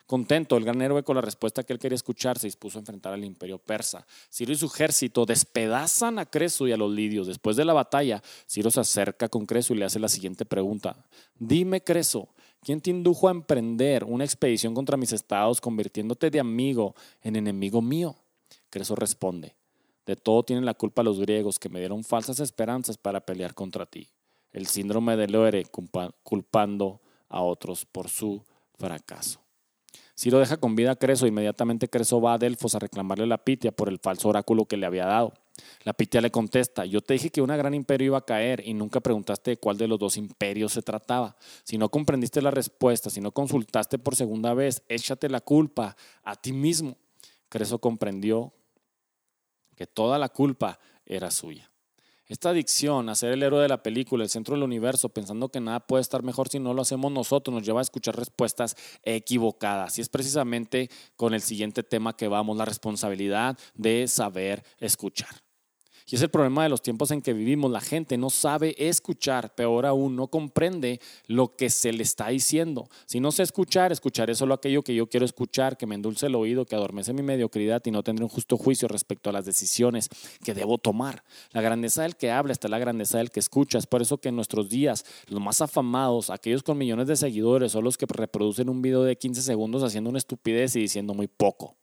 Contento, 0.06 0.56
el 0.56 0.64
gran 0.64 0.82
héroe 0.82 1.02
con 1.02 1.16
la 1.16 1.22
respuesta 1.22 1.62
que 1.62 1.72
él 1.72 1.78
quería 1.78 1.96
escuchar 1.96 2.38
se 2.38 2.46
dispuso 2.46 2.78
a 2.78 2.81
enfrentar 2.81 3.12
al 3.12 3.25
imperio 3.25 3.58
persa. 3.58 4.06
Ciro 4.31 4.52
y 4.52 4.56
su 4.56 4.66
ejército 4.66 5.25
despedazan 5.25 6.19
a 6.19 6.26
Creso 6.26 6.66
y 6.66 6.72
a 6.72 6.76
los 6.76 6.90
lidios. 6.93 7.26
Después 7.26 7.56
de 7.56 7.64
la 7.64 7.72
batalla, 7.72 8.22
Ciro 8.46 8.70
se 8.70 8.81
acerca 8.81 9.28
con 9.28 9.46
Creso 9.46 9.72
y 9.72 9.78
le 9.78 9.84
hace 9.84 9.99
la 9.99 10.08
siguiente 10.08 10.44
pregunta. 10.44 11.06
Dime, 11.38 11.82
Creso, 11.82 12.28
¿quién 12.62 12.81
te 12.81 12.90
indujo 12.90 13.28
a 13.28 13.31
emprender 13.31 14.04
una 14.04 14.25
expedición 14.25 14.75
contra 14.75 14.96
mis 14.96 15.12
estados 15.12 15.60
convirtiéndote 15.60 16.31
de 16.31 16.40
amigo 16.40 16.94
en 17.22 17.37
enemigo 17.37 17.81
mío? 17.81 18.16
Creso 18.70 18.94
responde. 18.94 19.55
De 20.05 20.17
todo 20.17 20.43
tienen 20.43 20.65
la 20.65 20.74
culpa 20.74 21.03
los 21.03 21.20
griegos 21.20 21.58
que 21.58 21.69
me 21.69 21.79
dieron 21.79 22.03
falsas 22.03 22.41
esperanzas 22.41 22.98
para 22.98 23.20
pelear 23.20 23.55
contra 23.55 23.86
ti. 23.86 24.08
El 24.53 24.67
síndrome 24.67 25.17
del 25.17 25.34
héroe 25.34 25.65
culpando 26.22 27.00
a 27.29 27.41
otros 27.41 27.86
por 27.86 28.08
su 28.08 28.44
fracaso. 28.76 29.41
Ciro 30.22 30.38
deja 30.38 30.56
con 30.56 30.76
vida 30.76 30.94
Creso, 30.94 31.26
inmediatamente 31.26 31.88
Creso 31.88 32.20
va 32.20 32.34
a 32.34 32.38
Delfos 32.38 32.76
a 32.76 32.79
reclamarle 32.79 33.26
la 33.26 33.38
Pitia 33.38 33.72
por 33.72 33.88
el 33.88 33.98
falso 33.98 34.29
oráculo 34.29 34.67
que 34.67 34.76
le 34.76 34.86
había 34.86 35.05
dado. 35.05 35.32
La 35.82 35.94
Pitia 35.94 36.20
le 36.20 36.31
contesta, 36.31 36.84
yo 36.84 37.00
te 37.00 37.14
dije 37.14 37.31
que 37.31 37.43
un 37.43 37.48
gran 37.48 37.74
imperio 37.74 38.06
iba 38.06 38.19
a 38.19 38.24
caer 38.24 38.62
y 38.64 38.72
nunca 38.72 39.00
preguntaste 39.00 39.50
de 39.50 39.56
cuál 39.56 39.79
de 39.79 39.88
los 39.88 39.98
dos 39.98 40.17
imperios 40.17 40.74
se 40.74 40.82
trataba. 40.82 41.34
Si 41.64 41.76
no 41.76 41.88
comprendiste 41.88 42.41
la 42.41 42.52
respuesta, 42.52 43.10
si 43.10 43.20
no 43.20 43.32
consultaste 43.32 43.98
por 43.98 44.14
segunda 44.14 44.55
vez, 44.55 44.84
échate 44.88 45.29
la 45.29 45.41
culpa 45.41 45.96
a 46.22 46.36
ti 46.36 46.52
mismo. 46.52 46.96
Creso 47.48 47.81
comprendió 47.81 48.52
que 49.74 49.88
toda 49.88 50.20
la 50.20 50.29
culpa 50.29 50.79
era 51.05 51.32
suya. 51.32 51.71
Esta 52.32 52.48
adicción 52.48 53.10
a 53.10 53.15
ser 53.15 53.34
el 53.34 53.43
héroe 53.43 53.60
de 53.60 53.69
la 53.69 53.82
película, 53.82 54.24
el 54.24 54.31
centro 54.31 54.55
del 54.55 54.65
universo, 54.65 55.10
pensando 55.10 55.51
que 55.51 55.60
nada 55.60 55.81
puede 55.81 56.01
estar 56.01 56.22
mejor 56.22 56.48
si 56.48 56.58
no 56.58 56.72
lo 56.72 56.81
hacemos 56.81 57.12
nosotros, 57.12 57.55
nos 57.55 57.62
lleva 57.62 57.81
a 57.81 57.82
escuchar 57.82 58.17
respuestas 58.17 58.74
equivocadas. 59.03 59.98
Y 59.98 60.01
es 60.01 60.08
precisamente 60.08 60.89
con 61.15 61.34
el 61.34 61.43
siguiente 61.43 61.82
tema 61.82 62.17
que 62.17 62.29
vamos, 62.29 62.56
la 62.56 62.65
responsabilidad 62.65 63.58
de 63.74 64.08
saber 64.08 64.65
escuchar. 64.79 65.43
Y 66.10 66.16
es 66.16 66.22
el 66.22 66.30
problema 66.30 66.62
de 66.62 66.68
los 66.68 66.82
tiempos 66.82 67.10
en 67.10 67.22
que 67.22 67.32
vivimos. 67.32 67.70
La 67.70 67.80
gente 67.80 68.16
no 68.18 68.30
sabe 68.30 68.74
escuchar, 68.78 69.54
peor 69.54 69.86
aún, 69.86 70.16
no 70.16 70.28
comprende 70.28 71.00
lo 71.26 71.56
que 71.56 71.70
se 71.70 71.92
le 71.92 72.02
está 72.02 72.28
diciendo. 72.28 72.88
Si 73.06 73.20
no 73.20 73.32
sé 73.32 73.42
escuchar, 73.42 73.92
escucharé 73.92 74.34
solo 74.34 74.54
aquello 74.54 74.82
que 74.82 74.94
yo 74.94 75.08
quiero 75.08 75.24
escuchar, 75.24 75.76
que 75.76 75.86
me 75.86 75.94
endulce 75.94 76.26
el 76.26 76.34
oído, 76.34 76.64
que 76.64 76.74
adormece 76.74 77.12
mi 77.12 77.22
mediocridad 77.22 77.82
y 77.84 77.90
no 77.90 78.02
tendré 78.02 78.24
un 78.24 78.30
justo 78.30 78.56
juicio 78.56 78.88
respecto 78.88 79.30
a 79.30 79.32
las 79.32 79.44
decisiones 79.44 80.08
que 80.44 80.54
debo 80.54 80.78
tomar. 80.78 81.22
La 81.52 81.60
grandeza 81.60 82.02
del 82.02 82.16
que 82.16 82.30
habla 82.30 82.52
está 82.52 82.68
la 82.68 82.78
grandeza 82.78 83.18
del 83.18 83.30
que 83.30 83.40
escucha. 83.40 83.78
Es 83.78 83.86
por 83.86 84.02
eso 84.02 84.18
que 84.18 84.28
en 84.28 84.36
nuestros 84.36 84.68
días, 84.68 85.04
los 85.28 85.40
más 85.40 85.60
afamados, 85.60 86.30
aquellos 86.30 86.62
con 86.62 86.78
millones 86.78 87.06
de 87.08 87.16
seguidores, 87.16 87.72
son 87.72 87.84
los 87.84 87.96
que 87.96 88.06
reproducen 88.06 88.68
un 88.68 88.82
video 88.82 89.02
de 89.02 89.16
15 89.16 89.42
segundos 89.42 89.82
haciendo 89.82 90.10
una 90.10 90.18
estupidez 90.18 90.76
y 90.76 90.80
diciendo 90.80 91.14
muy 91.14 91.28
poco 91.28 91.76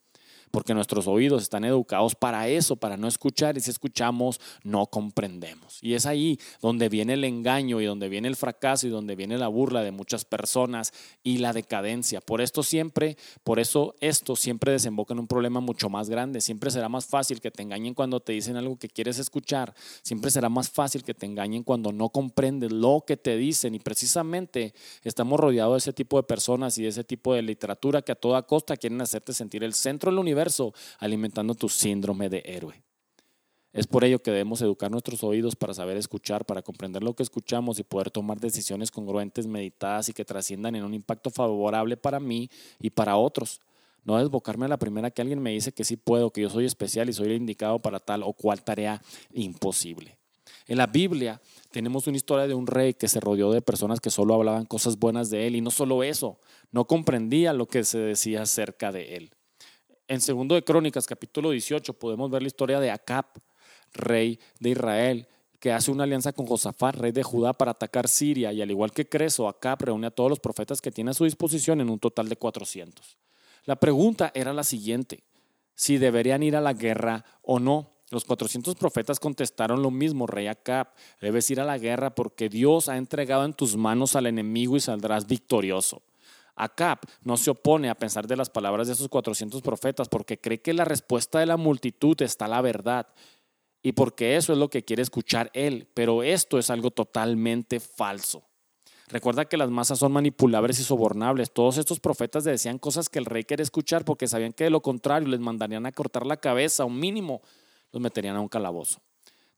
porque 0.52 0.74
nuestros 0.74 1.08
oídos 1.08 1.44
están 1.44 1.64
educados 1.64 2.16
para 2.16 2.48
eso, 2.48 2.76
para 2.76 2.98
no 2.98 3.08
escuchar, 3.08 3.58
y 3.58 3.62
si 3.62 3.70
escuchamos, 3.70 4.40
no 4.64 4.88
comprendemos. 4.88 5.80
Y 5.82 5.94
es 5.94 6.06
ahí 6.06 6.40
donde 6.62 6.90
viene 6.90 7.14
el 7.14 7.24
engaño 7.24 7.82
y 7.82 7.86
donde 7.86 8.10
viene 8.10 8.28
el 8.28 8.36
fracaso 8.36 8.88
y 8.88 8.90
donde 8.90 9.16
viene 9.16 9.38
la 9.38 9.48
burla 9.48 9.82
de 9.82 9.92
muchas 9.92 10.26
personas 10.26 10.94
y 11.24 11.38
la 11.38 11.54
decadencia. 11.54 12.22
Por 12.22 12.42
esto 12.42 12.64
siempre, 12.64 13.18
por 13.44 13.60
eso 13.60 13.96
esto 14.02 14.36
siempre 14.36 14.72
desemboca 14.72 15.14
en 15.14 15.20
un 15.20 15.28
problema 15.28 15.60
mucho 15.60 15.90
más 15.90 16.10
grande. 16.10 16.42
Siempre 16.42 16.72
será 16.72 16.90
más 16.90 17.06
fácil 17.06 17.42
que 17.42 17.52
te 17.52 17.64
engañen 17.64 17.94
cuando 17.94 18.20
te 18.20 18.34
dicen 18.34 18.56
algo 18.58 18.78
que 18.78 18.90
quieres 18.90 19.20
escuchar. 19.20 19.74
Siempre 20.02 20.32
será 20.32 20.50
más 20.50 20.70
fácil 20.70 21.04
que 21.04 21.14
te 21.14 21.26
engañen 21.26 21.64
cuando 21.64 21.92
no 21.92 22.10
comprendes 22.10 22.72
lo 22.72 23.04
que 23.06 23.18
te 23.18 23.38
dicen. 23.38 23.76
Y 23.76 23.80
precisamente 23.80 24.74
estamos 25.04 25.40
rodeados 25.40 25.74
de 25.74 25.78
ese 25.78 25.94
tipo 25.94 26.18
de 26.18 26.24
personas 26.24 26.78
y 26.78 26.84
de 26.84 26.90
ese 26.90 27.04
tipo 27.04 27.34
de 27.34 27.42
literatura 27.42 28.02
que 28.02 28.12
a 28.12 28.16
toda 28.16 28.44
costa 28.44 28.78
quieren 28.78 29.02
hacerte 29.02 29.34
sentir 29.34 29.64
el 29.64 29.74
centro 29.74 30.12
del 30.12 30.20
alimentando 31.00 31.56
tu 31.56 31.70
síndrome 31.70 32.30
de 32.30 32.42
héroe. 32.46 32.84
Es 33.72 33.86
por 33.86 34.04
ello 34.04 34.20
que 34.20 34.32
debemos 34.32 34.62
educar 34.62 34.90
nuestros 34.90 35.24
oídos 35.24 35.56
para 35.56 35.76
saber 35.76 35.96
escuchar, 35.96 36.44
para 36.44 36.64
comprender 36.64 37.04
lo 37.04 37.14
que 37.14 37.22
escuchamos 37.22 37.78
y 37.80 37.84
poder 37.84 38.10
tomar 38.10 38.40
decisiones 38.40 38.90
congruentes, 38.90 39.46
meditadas 39.46 40.10
y 40.10 40.14
que 40.14 40.26
trasciendan 40.26 40.76
en 40.76 40.84
un 40.84 40.96
impacto 40.96 41.30
favorable 41.30 41.96
para 41.96 42.20
mí 42.20 42.50
y 42.80 42.90
para 42.90 43.16
otros. 43.16 43.62
No 44.04 44.18
desbocarme 44.18 44.66
a 44.66 44.70
la 44.70 44.80
primera 44.80 45.12
que 45.12 45.22
alguien 45.22 45.40
me 45.40 45.52
dice 45.52 45.72
que 45.72 45.84
sí 45.84 45.98
puedo, 45.98 46.32
que 46.32 46.42
yo 46.42 46.50
soy 46.50 46.66
especial 46.66 47.10
y 47.10 47.14
soy 47.14 47.28
el 47.28 47.34
indicado 47.34 47.80
para 47.80 48.00
tal 48.00 48.24
o 48.24 48.34
cual 48.34 48.64
tarea 48.64 49.02
imposible. 49.34 50.18
En 50.68 50.78
la 50.78 50.88
Biblia 50.88 51.40
tenemos 51.72 52.08
una 52.08 52.18
historia 52.18 52.48
de 52.48 52.56
un 52.56 52.66
rey 52.66 52.96
que 52.96 53.08
se 53.08 53.20
rodeó 53.20 53.52
de 53.52 53.62
personas 53.62 54.00
que 54.00 54.10
solo 54.10 54.34
hablaban 54.34 54.66
cosas 54.66 54.98
buenas 54.98 55.30
de 55.30 55.46
él 55.46 55.56
y 55.56 55.62
no 55.62 55.70
solo 55.70 56.02
eso, 56.02 56.40
no 56.72 56.86
comprendía 56.86 57.54
lo 57.54 57.68
que 57.68 57.84
se 57.84 58.00
decía 58.00 58.44
acerca 58.44 58.92
de 58.92 59.16
él. 59.16 59.32
En 60.10 60.22
segundo 60.22 60.56
de 60.56 60.64
Crónicas, 60.64 61.06
capítulo 61.06 61.52
18, 61.52 61.94
podemos 61.94 62.32
ver 62.32 62.42
la 62.42 62.48
historia 62.48 62.80
de 62.80 62.90
Acab, 62.90 63.28
rey 63.94 64.40
de 64.60 64.72
Israel, 64.72 65.28
que 65.60 65.72
hace 65.72 65.92
una 65.92 66.06
alianza 66.06 66.34
con 66.34 66.48
Josafat, 66.48 66.96
rey 66.96 67.12
de 67.12 67.22
Judá, 67.22 67.54
para 67.54 67.72
atacar 67.72 68.08
Siria, 68.08 68.52
y 68.52 68.64
al 68.64 68.72
igual 68.72 68.92
que 68.92 69.08
Creso, 69.08 69.48
Acab 69.48 69.84
reúne 69.84 70.08
a 70.08 70.12
todos 70.12 70.32
los 70.32 70.40
profetas 70.40 70.82
que 70.82 70.90
tiene 70.90 71.12
a 71.12 71.14
su 71.14 71.26
disposición 71.26 71.80
en 71.80 71.92
un 71.92 72.00
total 72.00 72.28
de 72.28 72.38
400. 72.38 73.20
La 73.66 73.76
pregunta 73.76 74.32
era 74.34 74.52
la 74.52 74.64
siguiente, 74.64 75.22
si 75.76 76.00
deberían 76.00 76.42
ir 76.42 76.56
a 76.56 76.62
la 76.62 76.74
guerra 76.74 77.24
o 77.44 77.60
no. 77.60 77.92
Los 78.10 78.26
400 78.26 78.74
profetas 78.74 79.20
contestaron 79.20 79.84
lo 79.84 79.92
mismo, 79.92 80.26
rey 80.26 80.48
Acab, 80.48 80.88
debes 81.22 81.52
ir 81.52 81.60
a 81.60 81.66
la 81.66 81.78
guerra 81.78 82.16
porque 82.16 82.50
Dios 82.50 82.90
ha 82.90 82.98
entregado 82.98 83.46
en 83.46 83.54
tus 83.54 83.78
manos 83.78 84.16
al 84.16 84.26
enemigo 84.26 84.76
y 84.76 84.80
saldrás 84.80 85.28
victorioso. 85.28 86.02
Acab 86.60 87.00
no 87.24 87.38
se 87.38 87.50
opone 87.50 87.90
a 87.90 87.96
pensar 87.96 88.28
de 88.28 88.36
las 88.36 88.50
palabras 88.50 88.88
de 88.88 88.94
esos 88.94 89.08
400 89.08 89.62
profetas 89.62 90.10
porque 90.10 90.40
cree 90.40 90.62
que 90.62 90.74
la 90.74 90.86
respuesta 90.86 91.40
de 91.40 91.46
la 91.46 91.58
multitud 91.58 92.22
está 92.22 92.48
la 92.48 92.62
verdad 92.62 93.08
y 93.82 93.94
porque 93.94 94.36
eso 94.36 94.52
es 94.52 94.60
lo 94.60 94.70
que 94.70 94.84
quiere 94.84 95.02
escuchar 95.02 95.50
él, 95.54 95.88
pero 95.94 96.22
esto 96.22 96.60
es 96.60 96.70
algo 96.70 96.92
totalmente 96.92 97.80
falso. 97.80 98.44
Recuerda 99.08 99.46
que 99.46 99.58
las 99.58 99.70
masas 99.70 99.98
son 99.98 100.12
manipulables 100.12 100.80
y 100.80 100.84
sobornables. 100.84 101.52
Todos 101.52 101.78
estos 101.78 102.00
profetas 102.00 102.44
decían 102.44 102.78
cosas 102.78 103.10
que 103.10 103.20
el 103.20 103.26
rey 103.26 103.44
quería 103.44 103.64
escuchar 103.64 104.06
porque 104.06 104.28
sabían 104.28 104.54
que 104.54 104.66
de 104.66 104.70
lo 104.70 104.82
contrario 104.82 105.30
les 105.30 105.40
mandarían 105.40 105.86
a 105.86 105.92
cortar 105.92 106.26
la 106.26 106.38
cabeza, 106.38 106.86
un 106.86 107.00
mínimo 107.00 107.42
los 107.92 108.02
meterían 108.02 108.36
a 108.36 108.42
un 108.42 108.50
calabozo. 108.50 109.02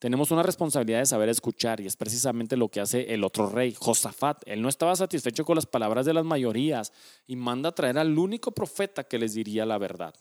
Tenemos 0.02 0.32
una 0.32 0.42
responsabilidad 0.42 0.98
de 0.98 1.06
saber 1.06 1.30
escuchar 1.30 1.80
y 1.80 1.86
es 1.86 1.96
precisamente 1.96 2.58
lo 2.58 2.70
que 2.70 2.82
hace 2.82 3.14
el 3.14 3.24
otro 3.24 3.48
rey, 3.52 3.76
Josafat. 3.78 4.42
Él 4.48 4.64
no 4.64 4.68
estaba 4.68 4.96
satisfecho 4.96 5.46
con 5.46 5.54
las 5.54 5.68
palabras 5.68 6.08
de 6.08 6.14
las 6.16 6.26
mayorías 6.26 6.92
y 7.28 7.36
manda 7.36 7.70
a 7.70 7.76
traer 7.76 8.00
al 8.00 8.18
único 8.18 8.52
profeta 8.52 9.04
que 9.04 9.20
les 9.20 9.36
diría 9.36 9.64
la 9.64 9.78
verdad. 9.78 10.16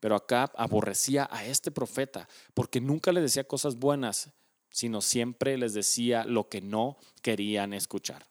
Pero 0.00 0.16
Acab 0.16 0.50
aborrecía 0.56 1.28
a 1.30 1.46
este 1.46 1.70
profeta 1.70 2.28
porque 2.54 2.80
nunca 2.80 3.12
le 3.12 3.20
decía 3.20 3.46
cosas 3.46 3.76
buenas, 3.76 4.32
sino 4.70 5.00
siempre 5.00 5.56
les 5.58 5.74
decía 5.74 6.24
lo 6.24 6.48
que 6.48 6.60
no 6.60 6.98
querían 7.22 7.72
escuchar. 7.72 8.26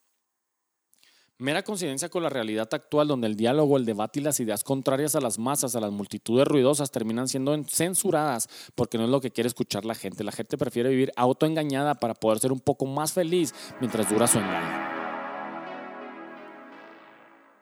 Mera 1.43 1.61
coincidencia 1.61 2.07
con 2.07 2.23
la 2.23 2.29
realidad 2.29 2.69
actual 2.71 3.09
donde 3.09 3.27
el 3.27 3.35
diálogo, 3.35 3.75
el 3.75 3.83
debate 3.83 4.21
y 4.21 4.23
las 4.23 4.39
ideas 4.39 4.63
contrarias 4.63 5.13
a 5.15 5.19
las 5.19 5.37
masas, 5.37 5.75
a 5.75 5.81
las 5.81 5.91
multitudes 5.91 6.47
ruidosas, 6.47 6.89
terminan 6.89 7.27
siendo 7.27 7.53
censuradas 7.65 8.47
porque 8.75 8.97
no 8.97 9.03
es 9.03 9.09
lo 9.09 9.19
que 9.19 9.29
quiere 9.29 9.49
escuchar 9.49 9.83
la 9.83 9.93
gente. 9.93 10.23
La 10.23 10.31
gente 10.31 10.57
prefiere 10.57 10.87
vivir 10.87 11.11
autoengañada 11.17 11.95
para 11.95 12.13
poder 12.13 12.39
ser 12.39 12.53
un 12.53 12.61
poco 12.61 12.85
más 12.85 13.11
feliz 13.11 13.53
mientras 13.81 14.09
dura 14.09 14.25
su 14.25 14.39
engaño. 14.39 14.87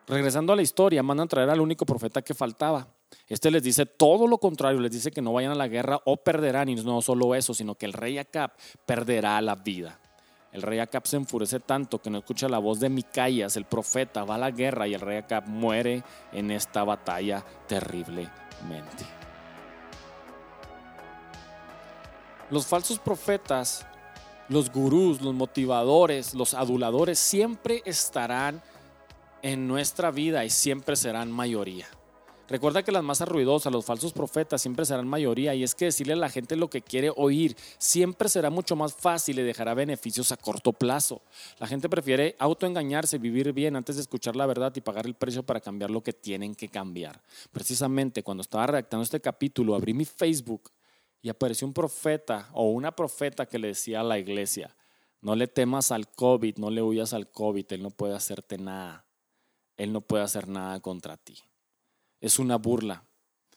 Regresando 0.05 0.53
a 0.53 0.55
la 0.55 0.61
historia, 0.61 1.01
mandan 1.01 1.27
traer 1.27 1.49
al 1.49 1.59
único 1.59 1.83
profeta 1.83 2.21
que 2.21 2.35
faltaba. 2.35 2.87
Este 3.27 3.49
les 3.49 3.63
dice 3.63 3.87
todo 3.87 4.27
lo 4.27 4.37
contrario, 4.37 4.79
les 4.79 4.91
dice 4.91 5.09
que 5.09 5.23
no 5.23 5.33
vayan 5.33 5.53
a 5.53 5.55
la 5.55 5.67
guerra 5.67 5.99
o 6.05 6.17
perderán, 6.17 6.69
y 6.69 6.75
no 6.75 7.01
solo 7.01 7.33
eso, 7.33 7.55
sino 7.55 7.73
que 7.73 7.87
el 7.87 7.93
rey 7.93 8.19
Acab 8.19 8.51
perderá 8.85 9.41
la 9.41 9.55
vida. 9.55 9.99
El 10.51 10.61
rey 10.61 10.79
Acab 10.79 11.07
se 11.07 11.15
enfurece 11.15 11.61
tanto 11.61 12.01
que 12.01 12.09
no 12.09 12.17
escucha 12.17 12.49
la 12.49 12.57
voz 12.57 12.79
de 12.79 12.89
Micaías, 12.89 13.55
el 13.55 13.65
profeta, 13.65 14.25
va 14.25 14.35
a 14.35 14.37
la 14.37 14.51
guerra 14.51 14.87
y 14.87 14.93
el 14.93 14.99
rey 14.99 15.17
Acab 15.17 15.47
muere 15.47 16.03
en 16.33 16.51
esta 16.51 16.83
batalla 16.83 17.45
terriblemente. 17.67 19.05
Los 22.49 22.67
falsos 22.67 22.99
profetas, 22.99 23.85
los 24.49 24.69
gurús, 24.69 25.21
los 25.21 25.33
motivadores, 25.33 26.33
los 26.33 26.53
aduladores 26.53 27.17
siempre 27.17 27.81
estarán 27.85 28.61
en 29.41 29.69
nuestra 29.69 30.11
vida 30.11 30.43
y 30.43 30.49
siempre 30.49 30.97
serán 30.97 31.31
mayoría. 31.31 31.87
Recuerda 32.51 32.83
que 32.83 32.91
las 32.91 33.01
masas 33.01 33.29
ruidosas, 33.29 33.71
los 33.71 33.85
falsos 33.85 34.11
profetas 34.11 34.61
siempre 34.61 34.83
serán 34.83 35.07
mayoría 35.07 35.55
y 35.55 35.63
es 35.63 35.73
que 35.73 35.85
decirle 35.85 36.11
a 36.11 36.17
la 36.17 36.29
gente 36.29 36.57
lo 36.57 36.69
que 36.69 36.81
quiere 36.81 37.09
oír 37.15 37.55
siempre 37.77 38.27
será 38.27 38.49
mucho 38.49 38.75
más 38.75 38.93
fácil 38.93 39.39
y 39.39 39.43
dejará 39.43 39.73
beneficios 39.73 40.33
a 40.33 40.35
corto 40.35 40.73
plazo. 40.73 41.21
La 41.59 41.67
gente 41.67 41.87
prefiere 41.87 42.35
autoengañarse, 42.39 43.19
vivir 43.19 43.53
bien 43.53 43.77
antes 43.77 43.95
de 43.95 44.01
escuchar 44.01 44.35
la 44.35 44.45
verdad 44.47 44.73
y 44.75 44.81
pagar 44.81 45.05
el 45.05 45.13
precio 45.13 45.43
para 45.43 45.61
cambiar 45.61 45.91
lo 45.91 46.03
que 46.03 46.11
tienen 46.11 46.53
que 46.53 46.67
cambiar. 46.67 47.21
Precisamente 47.53 48.21
cuando 48.21 48.41
estaba 48.41 48.67
redactando 48.67 49.05
este 49.05 49.21
capítulo 49.21 49.73
abrí 49.73 49.93
mi 49.93 50.03
Facebook 50.03 50.73
y 51.21 51.29
apareció 51.29 51.65
un 51.65 51.73
profeta 51.73 52.49
o 52.51 52.69
una 52.71 52.93
profeta 52.93 53.45
que 53.45 53.59
le 53.59 53.69
decía 53.69 54.01
a 54.01 54.03
la 54.03 54.19
iglesia, 54.19 54.75
no 55.21 55.37
le 55.37 55.47
temas 55.47 55.93
al 55.93 56.09
COVID, 56.09 56.57
no 56.57 56.69
le 56.69 56.81
huyas 56.81 57.13
al 57.13 57.31
COVID, 57.31 57.65
él 57.69 57.81
no 57.81 57.91
puede 57.91 58.13
hacerte 58.13 58.57
nada, 58.57 59.05
él 59.77 59.93
no 59.93 60.01
puede 60.01 60.25
hacer 60.25 60.49
nada 60.49 60.81
contra 60.81 61.15
ti. 61.15 61.37
Es 62.21 62.39
una 62.39 62.57
burla 62.57 63.03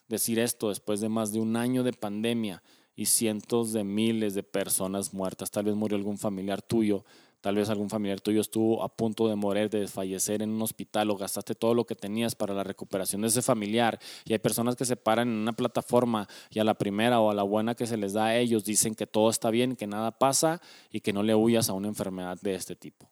decir 0.08 0.38
esto 0.38 0.70
después 0.70 1.00
de 1.00 1.08
más 1.08 1.32
de 1.32 1.40
un 1.40 1.56
año 1.56 1.82
de 1.82 1.92
pandemia 1.92 2.62
y 2.96 3.06
cientos 3.06 3.72
de 3.72 3.84
miles 3.84 4.34
de 4.34 4.42
personas 4.42 5.12
muertas. 5.12 5.50
Tal 5.50 5.64
vez 5.64 5.74
murió 5.74 5.96
algún 5.96 6.18
familiar 6.18 6.62
tuyo, 6.62 7.04
tal 7.40 7.56
vez 7.56 7.68
algún 7.68 7.90
familiar 7.90 8.20
tuyo 8.20 8.40
estuvo 8.40 8.82
a 8.82 8.88
punto 8.88 9.28
de 9.28 9.36
morir, 9.36 9.68
de 9.68 9.80
desfallecer 9.80 10.40
en 10.42 10.50
un 10.50 10.62
hospital 10.62 11.10
o 11.10 11.16
gastaste 11.16 11.54
todo 11.54 11.74
lo 11.74 11.84
que 11.84 11.94
tenías 11.94 12.34
para 12.34 12.54
la 12.54 12.64
recuperación 12.64 13.22
de 13.22 13.28
ese 13.28 13.42
familiar. 13.42 13.98
Y 14.24 14.32
hay 14.32 14.38
personas 14.38 14.76
que 14.76 14.84
se 14.84 14.96
paran 14.96 15.28
en 15.28 15.34
una 15.34 15.52
plataforma 15.52 16.28
y 16.50 16.58
a 16.58 16.64
la 16.64 16.74
primera 16.74 17.20
o 17.20 17.30
a 17.30 17.34
la 17.34 17.42
buena 17.42 17.74
que 17.74 17.86
se 17.86 17.96
les 17.96 18.12
da 18.12 18.26
a 18.26 18.36
ellos 18.36 18.64
dicen 18.64 18.94
que 18.94 19.06
todo 19.06 19.28
está 19.28 19.50
bien, 19.50 19.76
que 19.76 19.86
nada 19.86 20.12
pasa 20.12 20.60
y 20.90 21.00
que 21.00 21.12
no 21.12 21.22
le 21.22 21.34
huyas 21.34 21.68
a 21.68 21.74
una 21.74 21.88
enfermedad 21.88 22.38
de 22.40 22.54
este 22.54 22.76
tipo. 22.76 23.10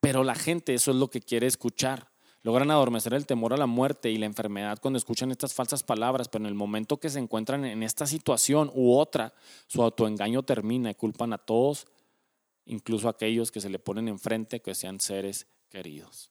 Pero 0.00 0.24
la 0.24 0.34
gente 0.34 0.74
eso 0.74 0.90
es 0.90 0.96
lo 0.96 1.10
que 1.10 1.20
quiere 1.20 1.46
escuchar. 1.46 2.07
Logran 2.42 2.70
adormecer 2.70 3.14
el 3.14 3.26
temor 3.26 3.52
a 3.52 3.56
la 3.56 3.66
muerte 3.66 4.10
y 4.10 4.18
la 4.18 4.26
enfermedad 4.26 4.78
cuando 4.80 4.96
escuchan 4.96 5.30
estas 5.30 5.54
falsas 5.54 5.82
palabras, 5.82 6.28
pero 6.28 6.44
en 6.44 6.48
el 6.48 6.54
momento 6.54 6.98
que 6.98 7.10
se 7.10 7.18
encuentran 7.18 7.64
en 7.64 7.82
esta 7.82 8.06
situación 8.06 8.70
u 8.74 8.96
otra, 8.96 9.34
su 9.66 9.82
autoengaño 9.82 10.44
termina 10.44 10.90
y 10.90 10.94
culpan 10.94 11.32
a 11.32 11.38
todos, 11.38 11.86
incluso 12.64 13.08
a 13.08 13.12
aquellos 13.12 13.50
que 13.50 13.60
se 13.60 13.70
le 13.70 13.78
ponen 13.80 14.08
enfrente, 14.08 14.60
que 14.60 14.74
sean 14.74 15.00
seres 15.00 15.46
queridos. 15.68 16.30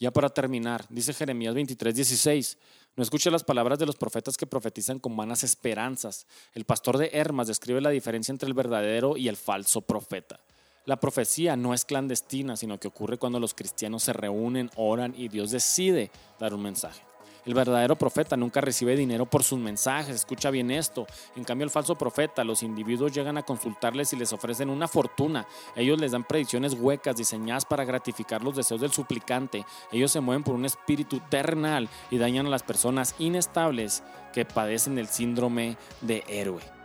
Ya 0.00 0.12
para 0.12 0.28
terminar, 0.28 0.86
dice 0.90 1.12
Jeremías 1.12 1.54
23, 1.54 1.94
16, 1.94 2.58
no 2.96 3.02
escuche 3.02 3.30
las 3.30 3.44
palabras 3.44 3.78
de 3.78 3.86
los 3.86 3.96
profetas 3.96 4.36
que 4.36 4.46
profetizan 4.46 4.98
con 4.98 5.16
vanas 5.16 5.44
esperanzas. 5.44 6.26
El 6.52 6.64
pastor 6.64 6.98
de 6.98 7.10
Hermas 7.12 7.48
describe 7.48 7.80
la 7.80 7.90
diferencia 7.90 8.32
entre 8.32 8.48
el 8.48 8.54
verdadero 8.54 9.16
y 9.16 9.28
el 9.28 9.36
falso 9.36 9.82
profeta. 9.82 10.40
La 10.84 10.98
profecía 10.98 11.56
no 11.56 11.74
es 11.74 11.84
clandestina, 11.84 12.56
sino 12.56 12.78
que 12.78 12.88
ocurre 12.88 13.18
cuando 13.18 13.40
los 13.40 13.54
cristianos 13.54 14.02
se 14.02 14.12
reúnen, 14.12 14.70
oran 14.76 15.14
y 15.16 15.28
Dios 15.28 15.50
decide 15.50 16.10
dar 16.38 16.54
un 16.54 16.62
mensaje. 16.62 17.02
El 17.48 17.54
verdadero 17.54 17.96
profeta 17.96 18.36
nunca 18.36 18.60
recibe 18.60 18.94
dinero 18.94 19.24
por 19.24 19.42
sus 19.42 19.58
mensajes, 19.58 20.14
escucha 20.14 20.50
bien 20.50 20.70
esto. 20.70 21.06
En 21.34 21.44
cambio, 21.44 21.64
el 21.64 21.70
falso 21.70 21.94
profeta, 21.94 22.44
los 22.44 22.62
individuos 22.62 23.10
llegan 23.12 23.38
a 23.38 23.42
consultarles 23.42 24.12
y 24.12 24.16
les 24.16 24.34
ofrecen 24.34 24.68
una 24.68 24.86
fortuna. 24.86 25.46
Ellos 25.74 25.98
les 25.98 26.12
dan 26.12 26.24
predicciones 26.24 26.74
huecas 26.74 27.16
diseñadas 27.16 27.64
para 27.64 27.86
gratificar 27.86 28.44
los 28.44 28.54
deseos 28.54 28.82
del 28.82 28.92
suplicante. 28.92 29.64
Ellos 29.92 30.12
se 30.12 30.20
mueven 30.20 30.44
por 30.44 30.56
un 30.56 30.66
espíritu 30.66 31.20
terrenal 31.30 31.88
y 32.10 32.18
dañan 32.18 32.44
a 32.46 32.50
las 32.50 32.62
personas 32.62 33.14
inestables 33.18 34.02
que 34.34 34.44
padecen 34.44 34.98
el 34.98 35.08
síndrome 35.08 35.78
de 36.02 36.24
héroe. 36.28 36.77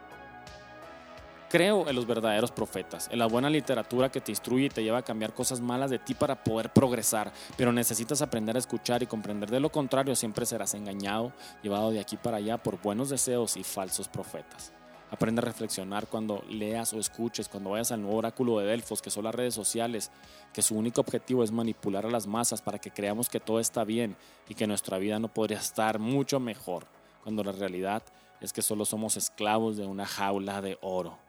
Creo 1.54 1.88
en 1.88 1.96
los 1.96 2.08
verdaderos 2.08 2.50
profetas, 2.50 3.08
en 3.12 3.20
la 3.20 3.28
buena 3.28 3.48
literatura 3.48 4.10
que 4.10 4.22
te 4.22 4.32
instruye 4.32 4.66
y 4.66 4.70
te 4.70 4.82
lleva 4.82 4.98
a 4.98 5.04
cambiar 5.04 5.36
cosas 5.36 5.62
malas 5.62 5.92
de 5.92 6.00
ti 6.00 6.16
para 6.16 6.44
poder 6.44 6.74
progresar, 6.74 7.32
pero 7.56 7.72
necesitas 7.72 8.24
aprender 8.24 8.56
a 8.56 8.60
escuchar 8.60 9.04
y 9.04 9.06
comprender 9.06 9.52
de 9.52 9.60
lo 9.60 9.72
contrario 9.72 10.16
siempre 10.16 10.48
serás 10.48 10.74
engañado, 10.74 11.32
llevado 11.62 11.92
de 11.92 12.00
aquí 12.00 12.18
para 12.18 12.38
allá 12.38 12.58
por 12.58 12.82
buenos 12.82 13.10
deseos 13.10 13.56
y 13.56 13.64
falsos 13.64 14.08
profetas. 14.08 14.74
Aprende 15.12 15.42
a 15.42 15.46
reflexionar 15.46 16.08
cuando 16.08 16.44
leas 16.50 16.92
o 16.92 17.00
escuches, 17.00 17.48
cuando 17.48 17.70
vayas 17.70 17.92
al 17.92 18.02
nuevo 18.02 18.18
oráculo 18.18 18.58
de 18.58 18.66
Delfos, 18.66 19.04
que 19.04 19.12
son 19.12 19.26
las 19.26 19.36
redes 19.36 19.54
sociales, 19.54 20.10
que 20.54 20.64
su 20.64 20.76
único 20.76 21.02
objetivo 21.02 21.44
es 21.44 21.52
manipular 21.52 22.08
a 22.08 22.10
las 22.10 22.26
masas 22.26 22.64
para 22.64 22.80
que 22.80 22.90
creamos 22.90 23.30
que 23.30 23.40
todo 23.40 23.60
está 23.60 23.84
bien 23.84 24.16
y 24.50 24.56
que 24.56 24.66
nuestra 24.66 24.98
vida 24.98 25.20
no 25.20 25.28
podría 25.28 25.60
estar 25.60 26.00
mucho 26.00 26.40
mejor, 26.40 26.88
cuando 27.22 27.44
la 27.44 27.52
realidad 27.52 28.02
es 28.42 28.54
que 28.54 28.64
solo 28.64 28.86
somos 28.86 29.18
esclavos 29.18 29.78
de 29.78 29.86
una 29.86 30.08
jaula 30.08 30.60
de 30.60 30.80
oro. 30.82 31.20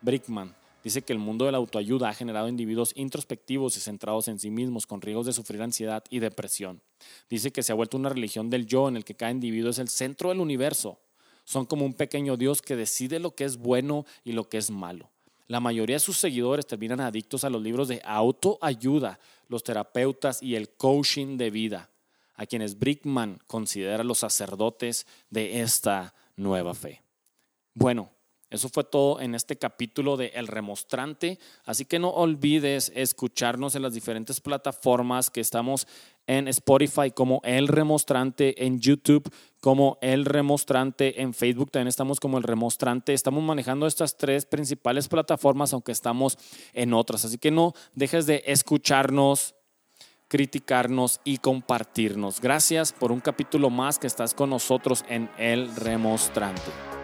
Brickman 0.00 0.54
dice 0.84 1.02
que 1.02 1.12
el 1.12 1.18
mundo 1.18 1.44
de 1.44 1.52
la 1.52 1.58
autoayuda 1.58 2.08
ha 2.08 2.14
generado 2.14 2.48
individuos 2.48 2.92
introspectivos 2.94 3.76
y 3.76 3.80
centrados 3.80 4.28
en 4.28 4.38
sí 4.38 4.50
mismos 4.50 4.86
con 4.86 5.00
riesgos 5.00 5.26
de 5.26 5.32
sufrir 5.32 5.60
ansiedad 5.62 6.04
y 6.10 6.20
depresión. 6.20 6.80
Dice 7.28 7.52
que 7.52 7.62
se 7.62 7.72
ha 7.72 7.74
vuelto 7.74 7.96
una 7.96 8.08
religión 8.08 8.50
del 8.50 8.66
yo 8.66 8.88
en 8.88 8.96
el 8.96 9.04
que 9.04 9.14
cada 9.14 9.32
individuo 9.32 9.70
es 9.70 9.78
el 9.78 9.88
centro 9.88 10.30
del 10.30 10.40
universo. 10.40 10.98
Son 11.44 11.66
como 11.66 11.84
un 11.84 11.94
pequeño 11.94 12.36
Dios 12.36 12.62
que 12.62 12.76
decide 12.76 13.18
lo 13.18 13.34
que 13.34 13.44
es 13.44 13.56
bueno 13.56 14.06
y 14.24 14.32
lo 14.32 14.48
que 14.48 14.58
es 14.58 14.70
malo. 14.70 15.10
La 15.46 15.60
mayoría 15.60 15.96
de 15.96 16.00
sus 16.00 16.18
seguidores 16.18 16.66
terminan 16.66 17.00
adictos 17.00 17.42
a 17.42 17.50
los 17.50 17.62
libros 17.62 17.88
de 17.88 18.02
autoayuda, 18.04 19.18
los 19.48 19.64
terapeutas 19.64 20.42
y 20.42 20.56
el 20.56 20.68
coaching 20.68 21.38
de 21.38 21.50
vida, 21.50 21.90
a 22.34 22.44
quienes 22.44 22.78
Brickman 22.78 23.40
considera 23.46 24.04
los 24.04 24.18
sacerdotes 24.18 25.06
de 25.30 25.62
esta 25.62 26.14
nueva 26.36 26.74
fe. 26.74 27.02
Bueno, 27.72 28.10
eso 28.50 28.68
fue 28.70 28.84
todo 28.84 29.20
en 29.20 29.34
este 29.34 29.56
capítulo 29.56 30.16
de 30.16 30.28
El 30.28 30.46
Remostrante. 30.46 31.38
Así 31.64 31.84
que 31.84 31.98
no 31.98 32.08
olvides 32.08 32.90
escucharnos 32.94 33.74
en 33.74 33.82
las 33.82 33.92
diferentes 33.92 34.40
plataformas 34.40 35.28
que 35.28 35.40
estamos 35.40 35.86
en 36.26 36.48
Spotify 36.48 37.10
como 37.10 37.40
El 37.44 37.68
Remostrante, 37.68 38.64
en 38.64 38.80
YouTube 38.80 39.30
como 39.60 39.98
El 40.00 40.24
Remostrante, 40.24 41.20
en 41.20 41.34
Facebook 41.34 41.70
también 41.70 41.88
estamos 41.88 42.20
como 42.20 42.38
El 42.38 42.44
Remostrante. 42.44 43.12
Estamos 43.12 43.42
manejando 43.42 43.86
estas 43.86 44.16
tres 44.16 44.46
principales 44.46 45.08
plataformas, 45.08 45.72
aunque 45.72 45.92
estamos 45.92 46.38
en 46.72 46.94
otras. 46.94 47.24
Así 47.24 47.38
que 47.38 47.50
no 47.50 47.74
dejes 47.94 48.26
de 48.26 48.44
escucharnos, 48.46 49.56
criticarnos 50.28 51.20
y 51.24 51.38
compartirnos. 51.38 52.40
Gracias 52.40 52.92
por 52.92 53.10
un 53.10 53.20
capítulo 53.20 53.68
más 53.68 53.98
que 53.98 54.06
estás 54.06 54.32
con 54.32 54.50
nosotros 54.50 55.04
en 55.08 55.28
El 55.38 55.74
Remostrante. 55.74 56.97